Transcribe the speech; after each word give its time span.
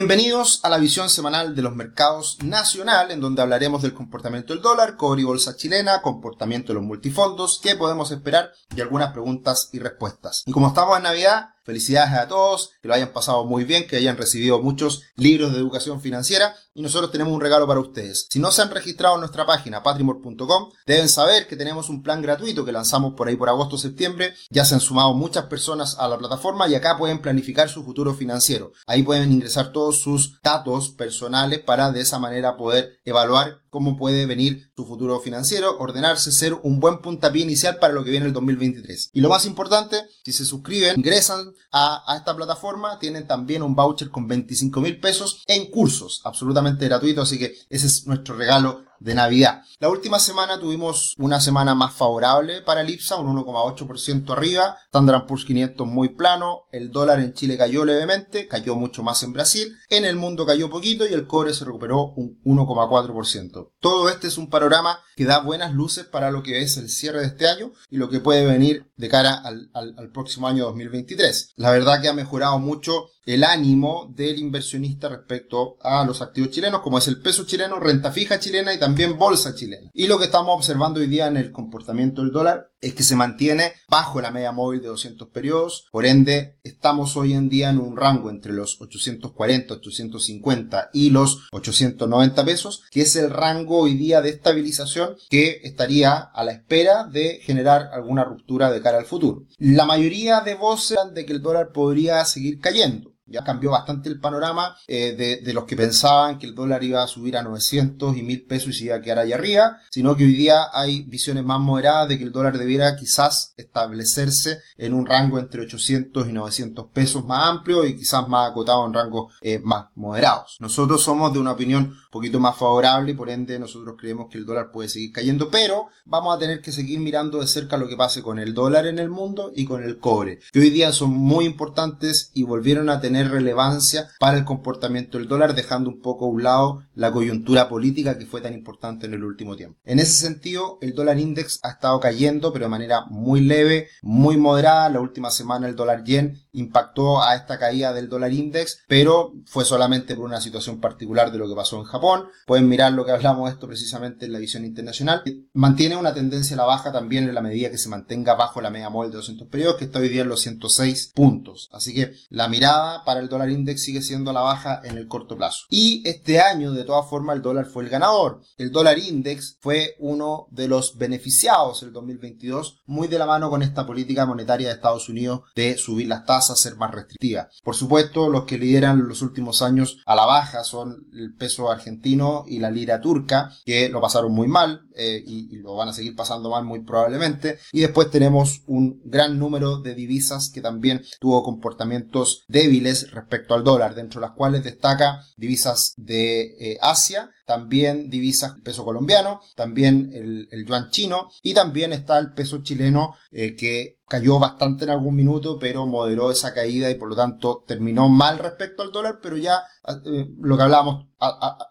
Bienvenidos 0.00 0.60
a 0.62 0.68
la 0.68 0.78
visión 0.78 1.10
semanal 1.10 1.56
de 1.56 1.62
los 1.62 1.74
mercados 1.74 2.38
nacional, 2.44 3.10
en 3.10 3.20
donde 3.20 3.42
hablaremos 3.42 3.82
del 3.82 3.94
comportamiento 3.94 4.52
del 4.52 4.62
dólar, 4.62 4.96
cobre 4.96 5.22
y 5.22 5.24
bolsa 5.24 5.56
chilena, 5.56 6.02
comportamiento 6.02 6.68
de 6.68 6.74
los 6.74 6.84
multifondos, 6.84 7.58
qué 7.60 7.74
podemos 7.74 8.12
esperar 8.12 8.52
y 8.76 8.80
algunas 8.80 9.10
preguntas 9.10 9.70
y 9.72 9.80
respuestas. 9.80 10.44
Y 10.46 10.52
como 10.52 10.68
estamos 10.68 10.98
en 10.98 11.02
Navidad, 11.02 11.48
Felicidades 11.68 12.14
a 12.14 12.28
todos, 12.28 12.70
que 12.80 12.88
lo 12.88 12.94
hayan 12.94 13.12
pasado 13.12 13.44
muy 13.44 13.64
bien, 13.64 13.86
que 13.86 13.96
hayan 13.96 14.16
recibido 14.16 14.62
muchos 14.62 15.02
libros 15.16 15.52
de 15.52 15.58
educación 15.58 16.00
financiera 16.00 16.56
y 16.72 16.80
nosotros 16.80 17.12
tenemos 17.12 17.34
un 17.34 17.42
regalo 17.42 17.66
para 17.66 17.80
ustedes. 17.80 18.26
Si 18.30 18.38
no 18.38 18.50
se 18.52 18.62
han 18.62 18.70
registrado 18.70 19.16
en 19.16 19.20
nuestra 19.20 19.44
página 19.44 19.82
patrimor.com, 19.82 20.70
deben 20.86 21.10
saber 21.10 21.46
que 21.46 21.56
tenemos 21.56 21.90
un 21.90 22.02
plan 22.02 22.22
gratuito 22.22 22.64
que 22.64 22.72
lanzamos 22.72 23.12
por 23.12 23.28
ahí 23.28 23.36
por 23.36 23.50
agosto 23.50 23.76
o 23.76 23.78
septiembre. 23.78 24.32
Ya 24.48 24.64
se 24.64 24.76
han 24.76 24.80
sumado 24.80 25.12
muchas 25.12 25.44
personas 25.44 25.96
a 25.98 26.08
la 26.08 26.16
plataforma 26.16 26.68
y 26.68 26.74
acá 26.74 26.96
pueden 26.96 27.20
planificar 27.20 27.68
su 27.68 27.84
futuro 27.84 28.14
financiero. 28.14 28.72
Ahí 28.86 29.02
pueden 29.02 29.30
ingresar 29.30 29.70
todos 29.70 30.00
sus 30.00 30.40
datos 30.40 30.88
personales 30.88 31.58
para 31.58 31.92
de 31.92 32.00
esa 32.00 32.18
manera 32.18 32.56
poder 32.56 32.98
evaluar 33.04 33.60
cómo 33.70 33.96
puede 33.96 34.24
venir 34.24 34.70
su 34.74 34.86
futuro 34.86 35.20
financiero, 35.20 35.76
ordenarse, 35.78 36.32
ser 36.32 36.54
un 36.54 36.80
buen 36.80 37.00
puntapié 37.00 37.42
inicial 37.42 37.78
para 37.78 37.92
lo 37.92 38.04
que 38.04 38.10
viene 38.10 38.26
el 38.26 38.32
2023. 38.32 39.10
Y 39.12 39.20
lo 39.20 39.28
más 39.28 39.44
importante, 39.44 40.00
si 40.24 40.32
se 40.32 40.46
suscriben, 40.46 40.96
ingresan 40.96 41.52
a, 41.72 42.14
esta 42.16 42.34
plataforma, 42.34 42.98
tienen 42.98 43.26
también 43.26 43.62
un 43.62 43.74
voucher 43.74 44.10
con 44.10 44.26
25 44.26 44.80
mil 44.80 45.00
pesos 45.00 45.44
en 45.46 45.70
cursos, 45.70 46.20
absolutamente 46.24 46.86
gratuito, 46.86 47.22
así 47.22 47.38
que 47.38 47.54
ese 47.68 47.86
es 47.86 48.06
nuestro 48.06 48.36
regalo 48.36 48.87
de 49.00 49.14
Navidad. 49.14 49.62
La 49.80 49.88
última 49.88 50.18
semana 50.18 50.58
tuvimos 50.58 51.14
una 51.18 51.40
semana 51.40 51.74
más 51.74 51.94
favorable 51.94 52.62
para 52.62 52.80
el 52.80 52.90
IPSA, 52.90 53.16
un 53.16 53.36
1,8% 53.36 54.32
arriba, 54.32 54.76
Standard 54.86 55.26
Poor's 55.26 55.44
500 55.44 55.86
muy 55.86 56.10
plano, 56.10 56.62
el 56.72 56.90
dólar 56.90 57.20
en 57.20 57.32
Chile 57.32 57.56
cayó 57.56 57.84
levemente, 57.84 58.48
cayó 58.48 58.74
mucho 58.74 59.02
más 59.02 59.22
en 59.22 59.32
Brasil, 59.32 59.76
en 59.88 60.04
el 60.04 60.16
mundo 60.16 60.46
cayó 60.46 60.68
poquito 60.68 61.06
y 61.06 61.12
el 61.12 61.26
cobre 61.26 61.54
se 61.54 61.64
recuperó 61.64 62.12
un 62.16 62.40
1,4%. 62.44 63.70
Todo 63.80 64.08
este 64.08 64.26
es 64.26 64.38
un 64.38 64.50
panorama 64.50 64.98
que 65.16 65.24
da 65.24 65.40
buenas 65.40 65.72
luces 65.74 66.04
para 66.04 66.30
lo 66.30 66.42
que 66.42 66.62
es 66.62 66.76
el 66.76 66.88
cierre 66.88 67.20
de 67.20 67.26
este 67.26 67.48
año 67.48 67.72
y 67.90 67.96
lo 67.96 68.08
que 68.08 68.20
puede 68.20 68.46
venir 68.46 68.90
de 68.96 69.08
cara 69.08 69.34
al, 69.34 69.70
al 69.74 70.10
próximo 70.12 70.48
año 70.48 70.64
2023. 70.64 71.52
La 71.56 71.70
verdad 71.70 72.00
que 72.00 72.08
ha 72.08 72.12
mejorado 72.12 72.58
mucho 72.58 73.10
el 73.28 73.44
ánimo 73.44 74.10
del 74.16 74.38
inversionista 74.38 75.10
respecto 75.10 75.76
a 75.82 76.02
los 76.06 76.22
activos 76.22 76.50
chilenos, 76.50 76.80
como 76.80 76.96
es 76.96 77.08
el 77.08 77.20
peso 77.20 77.44
chileno, 77.44 77.78
renta 77.78 78.10
fija 78.10 78.40
chilena 78.40 78.72
y 78.72 78.78
también 78.78 78.87
bolsa 79.16 79.54
chilena. 79.54 79.90
Y 79.92 80.06
lo 80.06 80.18
que 80.18 80.26
estamos 80.26 80.54
observando 80.54 81.00
hoy 81.00 81.06
día 81.06 81.26
en 81.26 81.36
el 81.36 81.52
comportamiento 81.52 82.22
del 82.22 82.32
dólar 82.32 82.70
es 82.80 82.94
que 82.94 83.02
se 83.02 83.16
mantiene 83.16 83.72
bajo 83.88 84.20
la 84.20 84.30
media 84.30 84.52
móvil 84.52 84.80
de 84.80 84.88
200 84.88 85.28
periodos, 85.28 85.86
por 85.90 86.06
ende 86.06 86.58
estamos 86.62 87.16
hoy 87.16 87.32
en 87.32 87.48
día 87.48 87.70
en 87.70 87.78
un 87.78 87.96
rango 87.96 88.30
entre 88.30 88.52
los 88.52 88.80
840, 88.80 89.74
850 89.74 90.90
y 90.92 91.10
los 91.10 91.48
890 91.52 92.44
pesos, 92.44 92.82
que 92.90 93.02
es 93.02 93.16
el 93.16 93.30
rango 93.30 93.78
hoy 93.78 93.94
día 93.94 94.20
de 94.20 94.30
estabilización 94.30 95.16
que 95.28 95.60
estaría 95.64 96.18
a 96.18 96.44
la 96.44 96.52
espera 96.52 97.04
de 97.04 97.40
generar 97.42 97.90
alguna 97.92 98.24
ruptura 98.24 98.70
de 98.70 98.80
cara 98.80 98.98
al 98.98 99.06
futuro. 99.06 99.44
La 99.58 99.84
mayoría 99.84 100.40
de 100.40 100.54
voces 100.54 100.98
de 101.12 101.26
que 101.26 101.32
el 101.32 101.42
dólar 101.42 101.72
podría 101.72 102.24
seguir 102.24 102.60
cayendo. 102.60 103.17
Ya 103.28 103.44
cambió 103.44 103.70
bastante 103.70 104.08
el 104.08 104.20
panorama 104.20 104.76
eh, 104.86 105.40
de, 105.42 105.52
los 105.52 105.64
que 105.64 105.76
pensaban 105.76 106.38
que 106.38 106.46
el 106.46 106.54
dólar 106.54 106.84
iba 106.84 107.02
a 107.02 107.06
subir 107.06 107.36
a 107.36 107.42
900 107.42 108.16
y 108.16 108.22
1000 108.22 108.46
pesos 108.46 108.68
y 108.70 108.72
se 108.72 108.84
iba 108.86 108.96
a 108.96 109.00
quedar 109.00 109.18
ahí 109.18 109.32
arriba, 109.32 109.78
sino 109.90 110.16
que 110.16 110.24
hoy 110.24 110.34
día 110.34 110.66
hay 110.72 111.02
visiones 111.02 111.44
más 111.44 111.60
moderadas 111.60 112.08
de 112.08 112.18
que 112.18 112.24
el 112.24 112.32
dólar 112.32 112.58
debiera 112.58 112.96
quizás 112.96 113.54
establecerse 113.56 114.58
en 114.76 114.94
un 114.94 115.06
rango 115.06 115.38
entre 115.38 115.62
800 115.62 116.28
y 116.28 116.32
900 116.32 116.86
pesos 116.92 117.24
más 117.24 117.48
amplio 117.48 117.84
y 117.84 117.96
quizás 117.96 118.28
más 118.28 118.50
acotado 118.50 118.86
en 118.86 118.94
rangos 118.94 119.32
eh, 119.40 119.60
más 119.62 119.86
moderados. 119.94 120.56
Nosotros 120.60 121.02
somos 121.02 121.32
de 121.32 121.38
una 121.38 121.52
opinión 121.52 121.84
un 121.84 122.10
poquito 122.10 122.40
más 122.40 122.56
favorable 122.56 123.12
y 123.12 123.14
por 123.14 123.30
ende 123.30 123.58
nosotros 123.58 123.96
creemos 123.98 124.28
que 124.30 124.38
el 124.38 124.46
dólar 124.46 124.70
puede 124.70 124.88
seguir 124.88 125.12
cayendo, 125.12 125.50
pero 125.50 125.88
vamos 126.04 126.34
a 126.34 126.38
tener 126.38 126.60
que 126.60 126.72
seguir 126.72 127.00
mirando 127.00 127.40
de 127.40 127.46
cerca 127.46 127.76
lo 127.76 127.88
que 127.88 127.96
pase 127.96 128.22
con 128.22 128.38
el 128.38 128.54
dólar 128.54 128.86
en 128.86 128.98
el 128.98 129.10
mundo 129.10 129.52
y 129.54 129.64
con 129.64 129.82
el 129.82 129.98
cobre, 129.98 130.40
que 130.52 130.60
hoy 130.60 130.70
día 130.70 130.92
son 130.92 131.10
muy 131.10 131.44
importantes 131.44 132.30
y 132.34 132.42
volvieron 132.44 132.88
a 132.90 133.00
tener 133.00 133.17
relevancia 133.24 134.08
para 134.18 134.38
el 134.38 134.44
comportamiento 134.44 135.18
del 135.18 135.28
dólar, 135.28 135.54
dejando 135.54 135.90
un 135.90 136.00
poco 136.00 136.26
a 136.26 136.28
un 136.28 136.42
lado 136.42 136.82
la 136.94 137.12
coyuntura 137.12 137.68
política 137.68 138.18
que 138.18 138.26
fue 138.26 138.40
tan 138.40 138.54
importante 138.54 139.06
en 139.06 139.14
el 139.14 139.24
último 139.24 139.56
tiempo. 139.56 139.78
En 139.84 139.98
ese 139.98 140.12
sentido, 140.12 140.78
el 140.80 140.94
dólar 140.94 141.18
index 141.18 141.60
ha 141.62 141.70
estado 141.70 142.00
cayendo, 142.00 142.52
pero 142.52 142.66
de 142.66 142.70
manera 142.70 143.04
muy 143.08 143.40
leve, 143.40 143.88
muy 144.02 144.36
moderada. 144.36 144.88
La 144.88 145.00
última 145.00 145.30
semana 145.30 145.68
el 145.68 145.76
dólar 145.76 146.04
yen 146.04 146.38
impactó 146.52 147.22
a 147.22 147.36
esta 147.36 147.58
caída 147.58 147.92
del 147.92 148.08
dólar 148.08 148.32
index, 148.32 148.80
pero 148.88 149.32
fue 149.46 149.64
solamente 149.64 150.14
por 150.14 150.24
una 150.24 150.40
situación 150.40 150.80
particular 150.80 151.30
de 151.32 151.38
lo 151.38 151.48
que 151.48 151.54
pasó 151.54 151.78
en 151.78 151.84
Japón. 151.84 152.28
Pueden 152.46 152.68
mirar 152.68 152.92
lo 152.92 153.04
que 153.04 153.12
hablamos 153.12 153.48
de 153.48 153.54
esto 153.54 153.66
precisamente 153.66 154.26
en 154.26 154.32
la 154.32 154.38
visión 154.38 154.64
internacional. 154.64 155.22
Mantiene 155.52 155.96
una 155.96 156.14
tendencia 156.14 156.54
a 156.54 156.58
la 156.58 156.64
baja 156.64 156.92
también 156.92 157.28
en 157.28 157.34
la 157.34 157.42
medida 157.42 157.70
que 157.70 157.78
se 157.78 157.88
mantenga 157.88 158.34
bajo 158.34 158.60
la 158.60 158.70
media 158.70 158.90
móvil 158.90 159.10
de 159.10 159.18
200 159.18 159.48
periodos, 159.48 159.76
que 159.76 159.84
está 159.84 159.98
hoy 160.00 160.08
día 160.08 160.22
en 160.22 160.28
los 160.28 160.40
106 160.40 161.12
puntos. 161.14 161.68
Así 161.72 161.94
que 161.94 162.12
la 162.28 162.48
mirada 162.48 163.04
para 163.08 163.20
el 163.20 163.30
dólar 163.30 163.48
index 163.48 163.84
sigue 163.84 164.02
siendo 164.02 164.34
la 164.34 164.42
baja 164.42 164.82
en 164.84 164.98
el 164.98 165.08
corto 165.08 165.34
plazo. 165.34 165.64
Y 165.70 166.06
este 166.06 166.40
año, 166.40 166.72
de 166.72 166.84
todas 166.84 167.08
formas, 167.08 167.36
el 167.36 167.42
dólar 167.42 167.64
fue 167.64 167.82
el 167.82 167.88
ganador. 167.88 168.42
El 168.58 168.70
dólar 168.70 168.98
index 168.98 169.56
fue 169.62 169.96
uno 169.98 170.46
de 170.50 170.68
los 170.68 170.98
beneficiados 170.98 171.82
el 171.82 171.94
2022, 171.94 172.82
muy 172.84 173.08
de 173.08 173.18
la 173.18 173.24
mano 173.24 173.48
con 173.48 173.62
esta 173.62 173.86
política 173.86 174.26
monetaria 174.26 174.68
de 174.68 174.74
Estados 174.74 175.08
Unidos 175.08 175.40
de 175.56 175.78
subir 175.78 176.06
las 176.06 176.26
tasas, 176.26 176.60
ser 176.60 176.76
más 176.76 176.94
restrictiva. 176.94 177.48
Por 177.64 177.74
supuesto, 177.74 178.28
los 178.28 178.44
que 178.44 178.58
lideran 178.58 179.08
los 179.08 179.22
últimos 179.22 179.62
años 179.62 180.02
a 180.04 180.14
la 180.14 180.26
baja 180.26 180.62
son 180.62 181.08
el 181.14 181.34
peso 181.34 181.70
argentino 181.70 182.44
y 182.46 182.58
la 182.58 182.70
lira 182.70 183.00
turca, 183.00 183.50
que 183.64 183.88
lo 183.88 184.02
pasaron 184.02 184.32
muy 184.32 184.48
mal 184.48 184.82
eh, 184.94 185.24
y, 185.26 185.48
y 185.56 185.60
lo 185.60 185.76
van 185.76 185.88
a 185.88 185.94
seguir 185.94 186.14
pasando 186.14 186.50
mal 186.50 186.66
muy 186.66 186.80
probablemente. 186.80 187.58
Y 187.72 187.80
después 187.80 188.10
tenemos 188.10 188.60
un 188.66 189.00
gran 189.06 189.38
número 189.38 189.80
de 189.80 189.94
divisas 189.94 190.50
que 190.50 190.60
también 190.60 191.02
tuvo 191.20 191.42
comportamientos 191.42 192.44
débiles 192.48 192.97
respecto 193.04 193.54
al 193.54 193.64
dólar, 193.64 193.94
dentro 193.94 194.20
de 194.20 194.26
las 194.26 194.36
cuales 194.36 194.64
destaca 194.64 195.24
divisas 195.36 195.94
de 195.96 196.56
eh, 196.58 196.78
Asia, 196.80 197.30
también 197.48 198.10
divisas 198.10 198.56
peso 198.62 198.84
colombiano, 198.84 199.40
también 199.56 200.10
el, 200.12 200.66
yuan 200.66 200.90
chino 200.90 201.30
y 201.42 201.54
también 201.54 201.94
está 201.94 202.18
el 202.18 202.34
peso 202.34 202.62
chileno 202.62 203.14
eh, 203.30 203.56
que 203.56 204.00
cayó 204.06 204.38
bastante 204.38 204.84
en 204.84 204.90
algún 204.90 205.14
minuto, 205.14 205.58
pero 205.58 205.86
moderó 205.86 206.30
esa 206.30 206.52
caída 206.52 206.90
y 206.90 206.96
por 206.96 207.08
lo 207.08 207.16
tanto 207.16 207.64
terminó 207.66 208.10
mal 208.10 208.38
respecto 208.38 208.82
al 208.82 208.92
dólar, 208.92 209.20
pero 209.22 209.38
ya 209.38 209.62
eh, 210.04 210.28
lo 210.38 210.56
que 210.58 210.62
hablábamos 210.62 211.06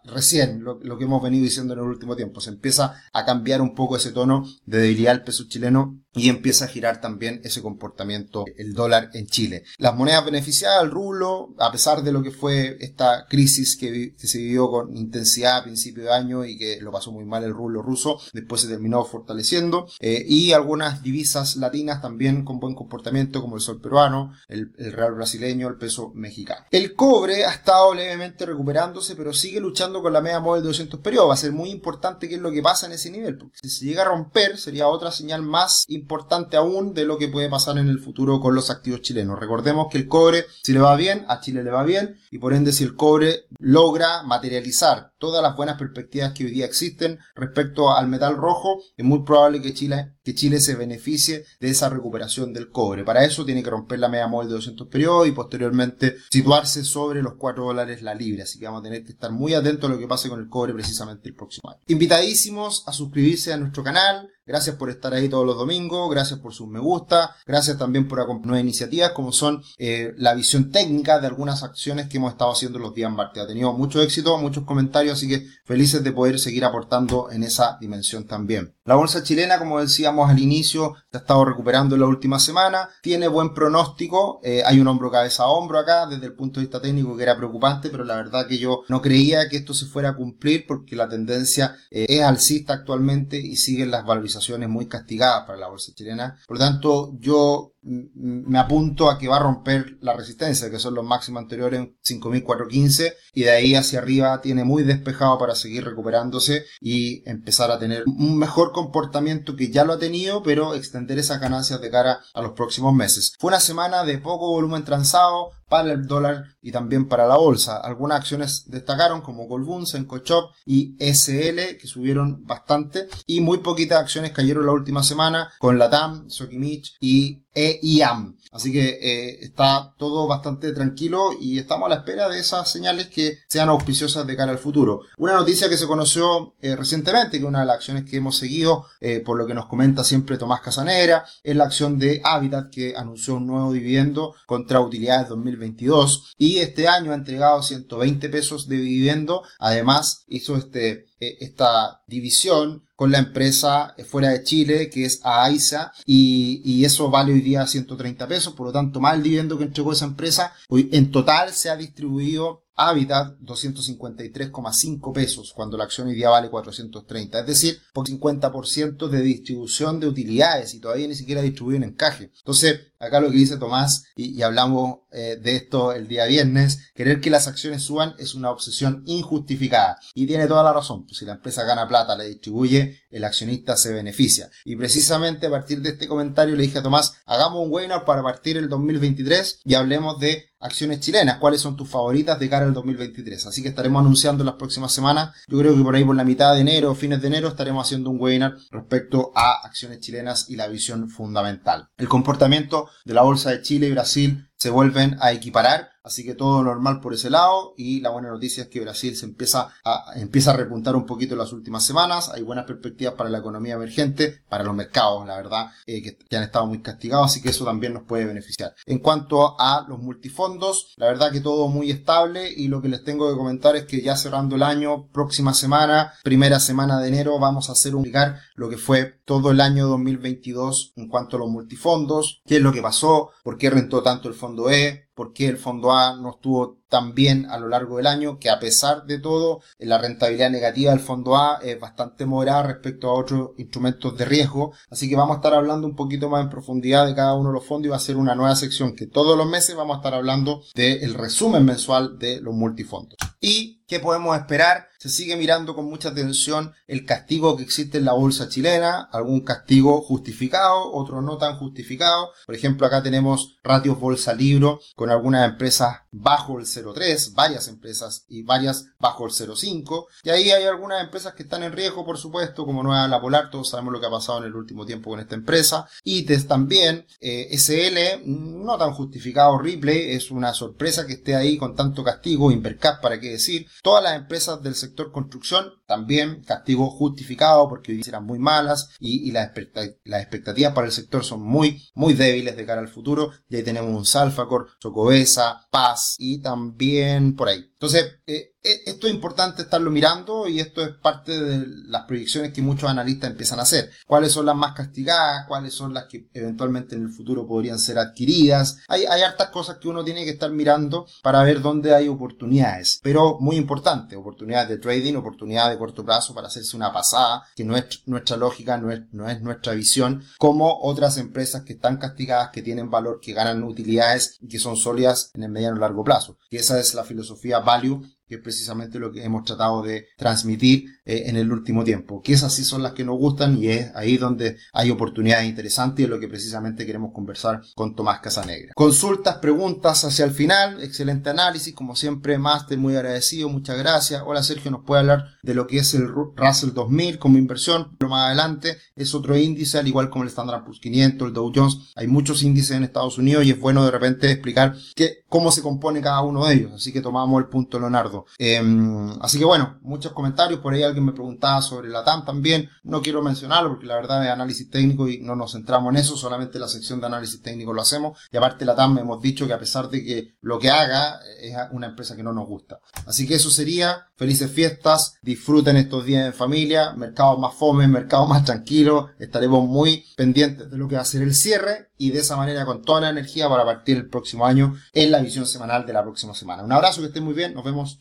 recién, 0.04 0.62
lo, 0.62 0.98
que 0.98 1.04
hemos 1.04 1.22
venido 1.22 1.44
diciendo 1.44 1.72
en 1.72 1.80
el 1.80 1.86
último 1.86 2.16
tiempo, 2.16 2.40
se 2.40 2.50
empieza 2.50 3.02
a 3.12 3.24
cambiar 3.24 3.62
un 3.62 3.74
poco 3.74 3.96
ese 3.96 4.12
tono 4.12 4.44
de 4.66 4.78
debilidad 4.78 5.12
del 5.12 5.22
peso 5.22 5.44
chileno 5.48 5.98
y 6.12 6.28
empieza 6.28 6.66
a 6.66 6.68
girar 6.68 7.00
también 7.00 7.40
ese 7.44 7.62
comportamiento 7.62 8.44
el 8.56 8.74
dólar 8.74 9.08
en 9.14 9.26
Chile. 9.26 9.64
Las 9.78 9.94
monedas 9.94 10.24
beneficiadas, 10.24 10.82
el 10.82 10.90
rublo, 10.90 11.54
a 11.58 11.72
pesar 11.72 12.02
de 12.02 12.12
lo 12.12 12.22
que 12.22 12.30
fue 12.30 12.76
esta 12.80 13.24
crisis 13.26 13.76
que, 13.78 14.14
se 14.18 14.38
vivió 14.38 14.68
con 14.68 14.94
intensidad 14.94 15.64
principio 15.68 16.04
de 16.04 16.12
año 16.12 16.44
y 16.44 16.58
que 16.58 16.80
lo 16.80 16.90
pasó 16.90 17.12
muy 17.12 17.24
mal 17.24 17.44
el 17.44 17.52
rublo 17.52 17.82
ruso, 17.82 18.20
después 18.32 18.62
se 18.62 18.68
terminó 18.68 19.04
fortaleciendo, 19.04 19.86
eh, 20.00 20.24
y 20.26 20.52
algunas 20.52 21.02
divisas 21.02 21.56
latinas 21.56 22.00
también 22.00 22.44
con 22.44 22.58
buen 22.58 22.74
comportamiento 22.74 23.40
como 23.40 23.56
el 23.56 23.60
sol 23.60 23.80
peruano, 23.80 24.32
el, 24.48 24.72
real 24.76 25.14
brasileño, 25.14 25.68
el 25.68 25.76
peso 25.76 26.10
mexicano. 26.14 26.64
El 26.70 26.94
cobre 26.94 27.44
ha 27.44 27.50
estado 27.50 27.94
levemente 27.94 28.46
recuperándose, 28.46 29.14
pero 29.14 29.32
sigue 29.32 29.60
luchando 29.60 30.02
con 30.02 30.12
la 30.12 30.20
media 30.20 30.40
móvil 30.40 30.62
de 30.62 30.68
200 30.68 31.00
periodos. 31.00 31.30
Va 31.30 31.34
a 31.34 31.38
ser 31.38 31.52
muy 31.52 31.70
importante 31.70 32.28
qué 32.28 32.36
es 32.36 32.40
lo 32.40 32.50
que 32.50 32.62
pasa 32.62 32.86
en 32.86 32.92
ese 32.92 33.10
nivel, 33.10 33.36
porque 33.36 33.58
si 33.62 33.70
se 33.70 33.84
llega 33.84 34.02
a 34.02 34.06
romper 34.06 34.56
sería 34.56 34.88
otra 34.88 35.12
señal 35.12 35.42
más 35.42 35.84
importante 35.88 36.56
aún 36.56 36.94
de 36.94 37.04
lo 37.04 37.18
que 37.18 37.28
puede 37.28 37.48
pasar 37.48 37.78
en 37.78 37.88
el 37.88 37.98
futuro 37.98 38.40
con 38.40 38.54
los 38.54 38.70
activos 38.70 39.02
chilenos. 39.02 39.38
Recordemos 39.38 39.88
que 39.90 39.98
el 39.98 40.08
cobre, 40.08 40.46
si 40.62 40.72
le 40.72 40.80
va 40.80 40.96
bien, 40.96 41.24
a 41.28 41.40
Chile 41.40 41.62
le 41.62 41.70
va 41.70 41.84
bien, 41.84 42.18
y 42.30 42.38
por 42.38 42.54
ende 42.54 42.72
si 42.72 42.84
el 42.84 42.96
cobre 42.96 43.46
logra 43.58 44.22
materializar 44.22 45.12
todas 45.18 45.42
las 45.42 45.56
buenas 45.56 45.78
perspectivas 45.78 46.32
que 46.32 46.44
hoy 46.44 46.50
día 46.50 46.66
existen 46.66 47.18
respecto 47.34 47.92
al 47.92 48.08
metal 48.08 48.36
rojo, 48.36 48.80
es 48.96 49.04
muy 49.04 49.24
probable 49.24 49.60
que 49.60 49.74
Chile, 49.74 50.14
que 50.22 50.34
Chile 50.34 50.60
se 50.60 50.74
beneficie 50.74 51.44
de 51.60 51.70
esa 51.70 51.88
recuperación 51.88 52.52
del 52.52 52.70
cobre. 52.70 53.04
Para 53.04 53.24
eso 53.24 53.44
tiene 53.44 53.62
que 53.62 53.70
romper 53.70 53.98
la 53.98 54.08
media 54.08 54.28
móvil 54.28 54.48
de 54.48 54.54
200 54.54 54.88
periodos 54.88 55.28
y 55.28 55.32
posteriormente 55.32 56.16
situarse 56.30 56.84
sobre 56.84 57.22
los 57.22 57.34
4 57.34 57.64
dólares 57.64 58.02
la 58.02 58.14
libra. 58.14 58.44
Así 58.44 58.58
que 58.58 58.66
vamos 58.66 58.80
a 58.80 58.84
tener 58.84 59.04
que 59.04 59.12
estar 59.12 59.30
muy 59.30 59.54
atentos 59.54 59.90
a 59.90 59.92
lo 59.92 59.98
que 59.98 60.06
pase 60.06 60.28
con 60.28 60.40
el 60.40 60.48
cobre 60.48 60.72
precisamente 60.72 61.28
el 61.28 61.34
próximo 61.34 61.70
año. 61.70 61.80
Invitadísimos 61.86 62.84
a 62.86 62.92
suscribirse 62.92 63.52
a 63.52 63.56
nuestro 63.56 63.82
canal, 63.82 64.30
Gracias 64.48 64.76
por 64.76 64.88
estar 64.88 65.12
ahí 65.12 65.28
todos 65.28 65.44
los 65.44 65.58
domingos, 65.58 66.10
gracias 66.10 66.40
por 66.40 66.54
sus 66.54 66.66
me 66.68 66.80
gusta, 66.80 67.36
gracias 67.46 67.76
también 67.76 68.08
por 68.08 68.18
acompañar 68.18 68.38
nuevas 68.48 68.62
iniciativas 68.62 69.10
como 69.10 69.30
son 69.30 69.62
eh, 69.76 70.14
la 70.16 70.32
visión 70.32 70.70
técnica 70.70 71.20
de 71.20 71.26
algunas 71.26 71.62
acciones 71.62 72.08
que 72.08 72.16
hemos 72.16 72.32
estado 72.32 72.52
haciendo 72.52 72.78
los 72.78 72.94
días 72.94 73.12
martes. 73.12 73.42
Ha 73.42 73.46
tenido 73.46 73.74
mucho 73.74 74.00
éxito, 74.00 74.38
muchos 74.38 74.64
comentarios, 74.64 75.18
así 75.18 75.28
que 75.28 75.46
felices 75.66 76.02
de 76.02 76.12
poder 76.12 76.38
seguir 76.38 76.64
aportando 76.64 77.30
en 77.30 77.42
esa 77.42 77.76
dimensión 77.78 78.26
también. 78.26 78.74
La 78.84 78.94
bolsa 78.94 79.22
chilena, 79.22 79.58
como 79.58 79.80
decíamos 79.80 80.30
al 80.30 80.38
inicio, 80.38 80.94
se 81.10 81.18
ha 81.18 81.20
estado 81.20 81.44
recuperando 81.44 81.94
en 81.94 82.00
la 82.00 82.06
última 82.06 82.38
semana, 82.38 82.88
tiene 83.02 83.28
buen 83.28 83.52
pronóstico, 83.52 84.40
eh, 84.42 84.62
hay 84.64 84.80
un 84.80 84.88
hombro 84.88 85.10
cabeza 85.10 85.42
a 85.42 85.48
hombro 85.48 85.78
acá 85.78 86.06
desde 86.06 86.24
el 86.24 86.32
punto 86.32 86.58
de 86.58 86.66
vista 86.66 86.80
técnico 86.80 87.14
que 87.14 87.22
era 87.22 87.36
preocupante, 87.36 87.90
pero 87.90 88.04
la 88.04 88.16
verdad 88.16 88.46
que 88.46 88.56
yo 88.56 88.84
no 88.88 89.02
creía 89.02 89.50
que 89.50 89.58
esto 89.58 89.74
se 89.74 89.84
fuera 89.84 90.10
a 90.10 90.16
cumplir 90.16 90.64
porque 90.66 90.96
la 90.96 91.06
tendencia 91.06 91.76
eh, 91.90 92.06
es 92.08 92.22
alcista 92.22 92.72
actualmente 92.72 93.36
y 93.36 93.56
siguen 93.56 93.90
las 93.90 94.06
valorizaciones 94.06 94.37
muy 94.68 94.88
castigadas 94.88 95.44
para 95.46 95.58
la 95.58 95.68
bolsa 95.68 95.92
chilena. 95.94 96.38
Por 96.46 96.58
lo 96.58 96.64
tanto, 96.64 97.12
yo 97.18 97.72
me 97.82 98.58
apunto 98.58 99.08
a 99.08 99.18
que 99.18 99.28
va 99.28 99.36
a 99.36 99.42
romper 99.42 99.96
la 100.00 100.14
resistencia, 100.14 100.70
que 100.70 100.78
son 100.78 100.94
los 100.94 101.04
máximos 101.04 101.42
anteriores 101.42 101.80
en 101.80 101.96
5.415, 102.02 103.14
y 103.34 103.42
de 103.44 103.50
ahí 103.50 103.74
hacia 103.74 104.00
arriba 104.00 104.40
tiene 104.40 104.64
muy 104.64 104.82
despejado 104.82 105.38
para 105.38 105.54
seguir 105.54 105.84
recuperándose 105.84 106.64
y 106.80 107.28
empezar 107.28 107.70
a 107.70 107.78
tener 107.78 108.04
un 108.06 108.36
mejor 108.36 108.72
comportamiento 108.72 109.56
que 109.56 109.70
ya 109.70 109.84
lo 109.84 109.94
ha 109.94 109.98
tenido, 109.98 110.42
pero 110.42 110.74
extender 110.74 111.18
esas 111.18 111.40
ganancias 111.40 111.80
de 111.80 111.90
cara 111.90 112.20
a 112.34 112.42
los 112.42 112.52
próximos 112.52 112.94
meses. 112.94 113.34
Fue 113.38 113.48
una 113.48 113.60
semana 113.60 114.04
de 114.04 114.18
poco 114.18 114.48
volumen 114.48 114.84
transado, 114.84 115.52
para 115.68 115.92
el 115.92 116.06
dólar 116.06 116.44
y 116.68 116.70
también 116.70 117.08
para 117.08 117.26
la 117.26 117.38
bolsa. 117.38 117.78
Algunas 117.78 118.20
acciones 118.20 118.64
destacaron 118.66 119.22
como 119.22 119.48
Colbún, 119.48 119.86
Sencochop 119.86 120.52
y 120.66 120.96
SL 120.98 121.78
que 121.80 121.86
subieron 121.86 122.44
bastante 122.44 123.08
y 123.26 123.40
muy 123.40 123.58
poquitas 123.58 124.00
acciones 124.00 124.32
cayeron 124.32 124.66
la 124.66 124.72
última 124.72 125.02
semana 125.02 125.50
con 125.58 125.78
Latam, 125.78 126.28
Sokimich 126.28 126.94
y 127.00 127.46
EIAM. 127.58 128.38
Así 128.50 128.72
que 128.72 128.98
eh, 129.02 129.38
está 129.42 129.94
todo 129.98 130.26
bastante 130.26 130.72
tranquilo 130.72 131.30
y 131.38 131.58
estamos 131.58 131.86
a 131.86 131.90
la 131.90 131.96
espera 131.96 132.28
de 132.28 132.38
esas 132.38 132.70
señales 132.70 133.08
que 133.08 133.38
sean 133.46 133.68
auspiciosas 133.68 134.26
de 134.26 134.36
cara 134.36 134.52
al 134.52 134.58
futuro. 134.58 135.02
Una 135.18 135.34
noticia 135.34 135.68
que 135.68 135.76
se 135.76 135.86
conoció 135.86 136.54
eh, 136.62 136.74
recientemente, 136.74 137.38
que 137.38 137.44
una 137.44 137.60
de 137.60 137.66
las 137.66 137.76
acciones 137.76 138.04
que 138.04 138.16
hemos 138.16 138.38
seguido, 138.38 138.86
eh, 139.00 139.20
por 139.20 139.36
lo 139.36 139.46
que 139.46 139.54
nos 139.54 139.66
comenta 139.66 140.02
siempre 140.02 140.38
Tomás 140.38 140.62
Casanera, 140.62 141.24
es 141.42 141.56
la 141.56 141.64
acción 141.64 141.98
de 141.98 142.22
Habitat 142.24 142.70
que 142.70 142.94
anunció 142.96 143.34
un 143.34 143.46
nuevo 143.46 143.72
dividendo 143.72 144.34
contra 144.46 144.80
utilidades 144.80 145.28
2022 145.28 146.34
y 146.38 146.58
este 146.58 146.88
año 146.88 147.12
ha 147.12 147.16
entregado 147.16 147.62
120 147.62 148.28
pesos 148.30 148.66
de 148.66 148.76
dividendo. 148.76 149.42
Además 149.58 150.24
hizo 150.26 150.56
este 150.56 151.07
esta 151.20 152.02
división 152.06 152.84
con 152.94 153.12
la 153.12 153.18
empresa 153.18 153.94
fuera 154.08 154.30
de 154.30 154.42
Chile, 154.42 154.90
que 154.90 155.04
es 155.04 155.20
AISA, 155.22 155.92
y, 156.04 156.60
y, 156.64 156.84
eso 156.84 157.10
vale 157.10 157.32
hoy 157.32 157.40
día 157.40 157.66
130 157.66 158.26
pesos, 158.26 158.54
por 158.54 158.66
lo 158.66 158.72
tanto, 158.72 159.00
más 159.00 159.14
el 159.14 159.22
dividendo 159.22 159.56
que 159.56 159.64
entregó 159.64 159.92
esa 159.92 160.06
empresa, 160.06 160.52
hoy 160.68 160.88
en 160.92 161.10
total 161.10 161.52
se 161.52 161.70
ha 161.70 161.76
distribuido 161.76 162.64
Habitat 162.78 163.36
253,5 163.40 165.12
pesos 165.12 165.52
cuando 165.52 165.76
la 165.76 165.84
acción 165.84 166.06
hoy 166.06 166.14
día 166.14 166.30
vale 166.30 166.48
430, 166.48 167.40
es 167.40 167.46
decir, 167.46 167.80
por 167.92 168.06
50% 168.06 169.08
de 169.08 169.20
distribución 169.20 169.98
de 169.98 170.06
utilidades 170.06 170.74
y 170.74 170.80
todavía 170.80 171.08
ni 171.08 171.16
siquiera 171.16 171.42
distribuido 171.42 171.78
en 171.78 171.90
encaje. 171.90 172.30
Entonces, 172.38 172.80
acá 173.00 173.20
lo 173.20 173.30
que 173.30 173.36
dice 173.36 173.56
Tomás, 173.56 174.04
y, 174.14 174.40
hablamos 174.42 175.00
eh, 175.10 175.38
de 175.42 175.56
esto 175.56 175.92
el 175.92 176.06
día 176.06 176.26
viernes, 176.26 176.92
querer 176.94 177.20
que 177.20 177.30
las 177.30 177.48
acciones 177.48 177.82
suban 177.82 178.14
es 178.18 178.34
una 178.34 178.50
obsesión 178.50 179.02
injustificada 179.06 179.98
y 180.14 180.26
tiene 180.26 180.46
toda 180.46 180.62
la 180.62 180.72
razón, 180.72 181.04
pues 181.04 181.18
si 181.18 181.24
la 181.24 181.32
empresa 181.32 181.64
gana 181.64 181.88
plata, 181.88 182.16
la 182.16 182.24
distribuye, 182.24 183.02
el 183.10 183.24
accionista 183.24 183.76
se 183.76 183.92
beneficia. 183.92 184.50
Y 184.64 184.76
precisamente 184.76 185.46
a 185.46 185.50
partir 185.50 185.82
de 185.82 185.90
este 185.90 186.06
comentario 186.06 186.54
le 186.54 186.62
dije 186.62 186.78
a 186.78 186.82
Tomás, 186.82 187.14
hagamos 187.26 187.64
un 187.64 187.72
webinar 187.72 188.04
para 188.04 188.22
partir 188.22 188.56
el 188.56 188.68
2023 188.68 189.62
y 189.64 189.74
hablemos 189.74 190.18
de 190.20 190.48
acciones 190.60 191.00
chilenas, 191.00 191.38
cuáles 191.38 191.60
son 191.60 191.76
tus 191.76 191.88
favoritas 191.88 192.38
de 192.38 192.48
cara 192.48 192.66
al 192.68 192.74
2023. 192.74 193.46
Así 193.46 193.62
que 193.62 193.68
estaremos 193.68 194.00
anunciando 194.00 194.42
en 194.42 194.46
las 194.46 194.56
próximas 194.56 194.92
semanas. 194.92 195.34
Yo 195.48 195.58
creo 195.58 195.76
que 195.76 195.82
por 195.82 195.94
ahí 195.94 196.04
por 196.04 196.16
la 196.16 196.24
mitad 196.24 196.54
de 196.54 196.60
enero 196.60 196.94
fines 196.94 197.20
de 197.22 197.28
enero 197.28 197.48
estaremos 197.48 197.86
haciendo 197.86 198.10
un 198.10 198.20
webinar 198.20 198.56
respecto 198.70 199.32
a 199.34 199.60
acciones 199.64 200.00
chilenas 200.00 200.50
y 200.50 200.56
la 200.56 200.68
visión 200.68 201.08
fundamental. 201.08 201.88
El 201.96 202.08
comportamiento 202.08 202.88
de 203.04 203.14
la 203.14 203.22
bolsa 203.22 203.50
de 203.50 203.62
Chile 203.62 203.88
y 203.88 203.92
Brasil 203.92 204.48
se 204.56 204.70
vuelven 204.70 205.16
a 205.20 205.32
equiparar 205.32 205.90
Así 206.08 206.24
que 206.24 206.34
todo 206.34 206.64
normal 206.64 207.00
por 207.00 207.14
ese 207.14 207.30
lado. 207.30 207.74
Y 207.76 208.00
la 208.00 208.10
buena 208.10 208.30
noticia 208.30 208.64
es 208.64 208.68
que 208.68 208.80
Brasil 208.80 209.16
se 209.16 209.26
empieza 209.26 209.68
a, 209.84 210.12
empieza 210.16 210.50
a 210.50 210.56
repuntar 210.56 210.96
un 210.96 211.06
poquito 211.06 211.34
en 211.34 211.38
las 211.38 211.52
últimas 211.52 211.86
semanas. 211.86 212.30
Hay 212.34 212.42
buenas 212.42 212.64
perspectivas 212.64 213.14
para 213.14 213.30
la 213.30 213.38
economía 213.38 213.74
emergente, 213.74 214.42
para 214.48 214.64
los 214.64 214.74
mercados, 214.74 215.24
la 215.26 215.36
verdad, 215.36 215.68
eh, 215.86 216.02
que, 216.02 216.36
han 216.36 216.42
estado 216.42 216.66
muy 216.66 216.82
castigados, 216.82 217.26
así 217.26 217.40
que 217.40 217.50
eso 217.50 217.64
también 217.64 217.94
nos 217.94 218.02
puede 218.02 218.24
beneficiar. 218.24 218.74
En 218.86 218.98
cuanto 218.98 219.60
a 219.60 219.86
los 219.88 220.00
multifondos, 220.00 220.94
la 220.96 221.06
verdad 221.06 221.30
que 221.30 221.40
todo 221.40 221.68
muy 221.68 221.90
estable. 221.92 222.52
Y 222.52 222.66
lo 222.66 222.82
que 222.82 222.88
les 222.88 223.04
tengo 223.04 223.30
que 223.30 223.36
comentar 223.36 223.76
es 223.76 223.84
que 223.84 224.02
ya 224.02 224.16
cerrando 224.16 224.56
el 224.56 224.64
año, 224.64 225.08
próxima 225.12 225.54
semana, 225.54 226.14
primera 226.24 226.58
semana 226.58 226.98
de 226.98 227.08
enero, 227.08 227.38
vamos 227.38 227.68
a 227.68 227.72
hacer 227.72 227.94
un 227.94 228.08
lo 228.54 228.68
que 228.68 228.76
fue 228.76 229.20
todo 229.24 229.50
el 229.50 229.60
año 229.60 229.86
2022 229.88 230.92
en 230.96 231.08
cuanto 231.08 231.36
a 231.36 231.40
los 231.40 231.50
multifondos, 231.50 232.42
qué 232.46 232.56
es 232.56 232.62
lo 232.62 232.72
que 232.72 232.82
pasó, 232.82 233.30
por 233.42 233.58
qué 233.58 233.70
rentó 233.70 234.02
tanto 234.02 234.28
el 234.28 234.34
fondo 234.34 234.70
E, 234.70 235.07
por 235.18 235.32
qué 235.32 235.48
el 235.48 235.58
fondo 235.58 235.90
A 235.90 236.14
no 236.16 236.30
estuvo 236.30 236.77
tan 236.88 237.14
bien 237.14 237.46
a 237.50 237.58
lo 237.58 237.68
largo 237.68 237.98
del 237.98 238.06
año, 238.06 238.38
que 238.38 238.50
a 238.50 238.58
pesar 238.58 239.04
de 239.04 239.18
todo, 239.18 239.60
la 239.78 239.98
rentabilidad 239.98 240.50
negativa 240.50 240.90
del 240.90 241.00
fondo 241.00 241.36
A 241.36 241.58
es 241.62 241.78
bastante 241.78 242.26
moderada 242.26 242.64
respecto 242.64 243.08
a 243.08 243.14
otros 243.14 243.50
instrumentos 243.58 244.16
de 244.16 244.24
riesgo. 244.24 244.72
Así 244.90 245.08
que 245.08 245.16
vamos 245.16 245.36
a 245.36 245.38
estar 245.38 245.54
hablando 245.54 245.86
un 245.86 245.96
poquito 245.96 246.28
más 246.28 246.42
en 246.42 246.50
profundidad 246.50 247.06
de 247.06 247.14
cada 247.14 247.34
uno 247.34 247.50
de 247.50 247.54
los 247.54 247.66
fondos 247.66 247.86
y 247.86 247.90
va 247.90 247.96
a 247.96 248.00
ser 248.00 248.16
una 248.16 248.34
nueva 248.34 248.56
sección 248.56 248.94
que 248.94 249.06
todos 249.06 249.36
los 249.36 249.46
meses 249.46 249.76
vamos 249.76 249.96
a 249.96 249.98
estar 249.98 250.14
hablando 250.14 250.62
del 250.74 251.14
resumen 251.14 251.64
mensual 251.64 252.18
de 252.18 252.40
los 252.40 252.54
multifondos. 252.54 253.18
Y 253.40 253.78
¿Qué 253.88 254.00
podemos 254.00 254.36
esperar? 254.36 254.88
Se 254.98 255.08
sigue 255.08 255.34
mirando 255.34 255.74
con 255.74 255.86
mucha 255.86 256.10
atención 256.10 256.74
el 256.88 257.06
castigo 257.06 257.56
que 257.56 257.62
existe 257.62 257.96
en 257.96 258.04
la 258.04 258.12
bolsa 258.12 258.50
chilena, 258.50 259.08
algún 259.10 259.40
castigo 259.40 260.02
justificado, 260.02 260.92
otro 260.92 261.22
no 261.22 261.38
tan 261.38 261.56
justificado. 261.56 262.32
Por 262.44 262.54
ejemplo, 262.54 262.86
acá 262.86 263.02
tenemos 263.02 263.56
ratios 263.64 263.98
bolsa 263.98 264.34
libro 264.34 264.80
con 264.94 265.08
algunas 265.08 265.48
empresas 265.48 266.02
bajo 266.10 266.58
el 266.58 266.66
0,3, 266.82 267.34
varias 267.34 267.68
empresas 267.68 268.24
y 268.28 268.42
varias 268.42 268.86
bajo 268.98 269.26
el 269.26 269.32
0,5. 269.32 270.06
Y 270.24 270.30
ahí 270.30 270.50
hay 270.50 270.64
algunas 270.64 271.02
empresas 271.02 271.34
que 271.34 271.42
están 271.42 271.62
en 271.62 271.72
riesgo, 271.72 272.04
por 272.04 272.18
supuesto, 272.18 272.64
como 272.64 272.82
Nueva 272.82 273.08
La 273.08 273.20
Polar, 273.20 273.50
todos 273.50 273.70
sabemos 273.70 273.92
lo 273.92 274.00
que 274.00 274.06
ha 274.06 274.10
pasado 274.10 274.38
en 274.38 274.44
el 274.44 274.54
último 274.54 274.86
tiempo 274.86 275.10
con 275.10 275.20
esta 275.20 275.34
empresa. 275.34 275.88
ITES 276.04 276.46
también, 276.46 277.06
eh, 277.20 277.48
SL, 277.52 278.22
no 278.24 278.76
tan 278.78 278.92
justificado, 278.92 279.58
Ripley, 279.58 280.12
es 280.12 280.30
una 280.30 280.52
sorpresa 280.54 281.06
que 281.06 281.14
esté 281.14 281.36
ahí 281.36 281.56
con 281.56 281.74
tanto 281.74 282.02
castigo, 282.04 282.50
Invercap, 282.50 283.00
para 283.00 283.20
qué 283.20 283.30
decir. 283.30 283.66
Todas 283.82 284.02
las 284.02 284.16
empresas 284.16 284.62
del 284.62 284.74
sector 284.74 285.12
construcción 285.12 285.77
también 285.88 286.42
castigo 286.44 286.90
justificado 286.90 287.66
porque 287.66 287.98
eran 288.06 288.26
muy 288.26 288.38
malas 288.38 288.90
y, 289.00 289.32
las, 289.32 289.52
expectativas 289.56 290.74
para 290.74 290.86
el 290.86 290.92
sector 290.92 291.24
son 291.24 291.42
muy, 291.42 291.82
muy 291.94 292.12
débiles 292.12 292.56
de 292.56 292.66
cara 292.66 292.82
al 292.82 292.88
futuro. 292.88 293.30
Y 293.48 293.56
ahí 293.56 293.62
tenemos 293.62 293.90
un 293.90 294.04
Salfacor, 294.04 294.68
Socobesa, 294.78 295.66
Paz 295.70 296.14
y 296.18 296.42
también 296.42 297.34
por 297.34 297.48
ahí. 297.48 297.70
Entonces, 297.72 298.20
eh, 298.26 298.52
esto 298.62 299.06
es 299.06 299.14
importante 299.14 299.62
estarlo 299.62 299.90
mirando 299.90 300.48
y 300.48 300.60
esto 300.60 300.82
es 300.82 300.90
parte 300.90 301.38
de 301.38 301.66
las 301.86 302.04
proyecciones 302.04 302.52
que 302.52 302.62
muchos 302.62 302.88
analistas 302.88 303.30
empiezan 303.30 303.60
a 303.60 303.62
hacer. 303.62 303.90
¿Cuáles 304.06 304.32
son 304.32 304.46
las 304.46 304.56
más 304.56 304.74
castigadas? 304.74 305.46
¿Cuáles 305.46 305.74
son 305.74 305.94
las 305.94 306.06
que 306.06 306.28
eventualmente 306.34 306.96
en 306.96 307.02
el 307.02 307.10
futuro 307.10 307.46
podrían 307.46 307.78
ser 307.78 307.98
adquiridas? 307.98 308.78
Hay, 308.88 309.04
hay 309.04 309.22
hartas 309.22 309.50
cosas 309.50 309.78
que 309.78 309.88
uno 309.88 310.04
tiene 310.04 310.24
que 310.24 310.30
estar 310.30 310.50
mirando 310.50 311.06
para 311.22 311.42
ver 311.42 311.60
dónde 311.60 311.94
hay 311.94 312.08
oportunidades. 312.08 313.00
Pero 313.02 313.38
muy 313.40 313.56
importante, 313.56 314.16
oportunidades 314.16 314.68
de 314.68 314.78
trading, 314.78 315.14
oportunidades 315.14 315.72
de 315.72 315.78
corto 315.78 316.04
plazo 316.04 316.34
para 316.34 316.48
hacerse 316.48 316.76
una 316.76 316.92
pasada, 316.92 317.44
que 317.54 317.64
no 317.64 317.76
es 317.76 318.02
nuestra 318.06 318.36
lógica, 318.36 318.76
no 318.78 318.90
es, 318.90 319.00
no 319.12 319.28
es 319.28 319.40
nuestra 319.40 319.72
visión, 319.74 320.22
como 320.38 320.80
otras 320.82 321.18
empresas 321.18 321.62
que 321.62 321.74
están 321.74 321.98
castigadas, 321.98 322.50
que 322.50 322.62
tienen 322.62 322.90
valor, 322.90 323.20
que 323.20 323.32
ganan 323.32 323.62
utilidades 323.62 324.36
y 324.40 324.48
que 324.48 324.58
son 324.58 324.76
sólidas 324.76 325.30
en 325.34 325.44
el 325.44 325.50
mediano 325.50 325.76
y 325.76 325.80
largo 325.80 326.04
plazo. 326.04 326.36
Y 326.50 326.56
esa 326.56 326.78
es 326.80 326.94
la 326.94 327.04
filosofía 327.04 327.60
value 327.60 328.02
que 328.28 328.36
es 328.36 328.40
precisamente 328.40 328.98
lo 328.98 329.10
que 329.10 329.24
hemos 329.24 329.44
tratado 329.44 329.82
de 329.82 330.08
transmitir 330.16 330.84
eh, 331.04 331.24
en 331.26 331.36
el 331.36 331.50
último 331.50 331.82
tiempo, 331.82 332.20
que 332.22 332.34
esas 332.34 332.54
sí 332.54 332.62
son 332.62 332.82
las 332.82 332.92
que 332.92 333.04
nos 333.04 333.16
gustan 333.16 333.56
y 333.62 333.68
es 333.68 333.90
ahí 333.94 334.18
donde 334.18 334.58
hay 334.72 334.90
oportunidades 334.90 335.48
interesantes 335.48 336.00
y 336.00 336.04
es 336.04 336.10
lo 336.10 336.20
que 336.20 336.28
precisamente 336.28 336.84
queremos 336.84 337.12
conversar 337.12 337.62
con 337.74 337.94
Tomás 337.94 338.20
Casanegra. 338.20 338.72
Consultas, 338.74 339.36
preguntas 339.38 340.04
hacia 340.04 340.26
el 340.26 340.32
final, 340.32 340.82
excelente 340.82 341.30
análisis, 341.30 341.74
como 341.74 341.96
siempre, 341.96 342.38
Master, 342.38 342.76
muy 342.76 342.94
agradecido, 342.96 343.48
muchas 343.48 343.78
gracias. 343.78 344.22
Hola 344.26 344.42
Sergio, 344.42 344.70
nos 344.70 344.84
puede 344.84 345.00
hablar 345.00 345.24
de 345.42 345.54
lo 345.54 345.66
que 345.66 345.78
es 345.78 345.94
el 345.94 346.08
Russell 346.08 346.72
2000 346.74 347.18
como 347.18 347.38
inversión, 347.38 347.96
pero 347.96 348.10
más 348.10 348.26
adelante 348.26 348.76
es 348.94 349.14
otro 349.14 349.36
índice, 349.36 349.78
al 349.78 349.88
igual 349.88 350.10
como 350.10 350.24
el 350.24 350.28
Standard 350.28 350.64
Poor's 350.64 350.80
500, 350.80 351.28
el 351.28 351.34
Dow 351.34 351.52
Jones, 351.54 351.92
hay 351.96 352.06
muchos 352.06 352.42
índices 352.42 352.76
en 352.76 352.84
Estados 352.84 353.16
Unidos 353.16 353.44
y 353.46 353.50
es 353.52 353.60
bueno 353.60 353.84
de 353.84 353.90
repente 353.90 354.30
explicar 354.30 354.74
que, 354.94 355.24
cómo 355.28 355.50
se 355.50 355.62
compone 355.62 356.02
cada 356.02 356.22
uno 356.22 356.46
de 356.46 356.54
ellos, 356.54 356.72
así 356.74 356.92
que 356.92 357.00
tomamos 357.00 357.40
el 357.40 357.48
punto 357.48 357.78
Leonardo. 357.78 358.17
Em, 358.38 359.10
así 359.20 359.38
que 359.38 359.44
bueno, 359.44 359.78
muchos 359.82 360.12
comentarios. 360.12 360.60
Por 360.60 360.74
ahí 360.74 360.82
alguien 360.82 361.04
me 361.04 361.12
preguntaba 361.12 361.62
sobre 361.62 361.88
la 361.88 362.04
TAM 362.04 362.24
también. 362.24 362.68
No 362.82 363.02
quiero 363.02 363.22
mencionarlo 363.22 363.70
porque 363.70 363.86
la 363.86 363.96
verdad 363.96 364.24
es 364.24 364.30
análisis 364.30 364.70
técnico 364.70 365.08
y 365.08 365.20
no 365.20 365.36
nos 365.36 365.52
centramos 365.52 365.92
en 365.92 366.00
eso. 366.00 366.16
Solamente 366.16 366.58
la 366.58 366.68
sección 366.68 367.00
de 367.00 367.06
análisis 367.06 367.42
técnico 367.42 367.72
lo 367.72 367.82
hacemos. 367.82 368.18
Y 368.30 368.36
aparte 368.36 368.64
la 368.64 368.74
TAM 368.74 368.98
hemos 368.98 369.20
dicho 369.20 369.46
que 369.46 369.52
a 369.52 369.58
pesar 369.58 369.88
de 369.88 370.04
que 370.04 370.34
lo 370.40 370.58
que 370.58 370.70
haga 370.70 371.20
es 371.40 371.54
una 371.72 371.88
empresa 371.88 372.16
que 372.16 372.22
no 372.22 372.32
nos 372.32 372.46
gusta. 372.46 372.80
Así 373.06 373.26
que 373.26 373.34
eso 373.34 373.50
sería. 373.50 374.06
Felices 374.16 374.50
fiestas. 374.50 375.14
Disfruten 375.22 375.76
estos 375.76 376.04
días 376.04 376.26
en 376.26 376.34
familia. 376.34 376.92
Mercado 376.94 377.38
más 377.38 377.54
fome, 377.54 377.86
mercado 377.86 378.26
más 378.26 378.44
tranquilo. 378.44 379.10
Estaremos 379.18 379.66
muy 379.66 380.04
pendientes 380.16 380.70
de 380.70 380.76
lo 380.76 380.88
que 380.88 380.96
va 380.96 381.02
a 381.02 381.04
ser 381.04 381.22
el 381.22 381.34
cierre 381.34 381.88
y 381.98 382.10
de 382.10 382.20
esa 382.20 382.36
manera 382.36 382.64
con 382.64 382.82
toda 382.82 383.00
la 383.02 383.10
energía 383.10 383.48
para 383.48 383.64
partir 383.64 383.96
el 383.96 384.08
próximo 384.08 384.46
año 384.46 384.76
en 384.92 385.10
la 385.10 385.20
visión 385.20 385.46
semanal 385.46 385.84
de 385.84 385.92
la 385.92 386.02
próxima 386.02 386.34
semana. 386.34 386.62
Un 386.62 386.72
abrazo, 386.72 387.00
que 387.00 387.08
estén 387.08 387.24
muy 387.24 387.34
bien, 387.34 387.54
nos 387.54 387.64
vemos. 387.64 387.96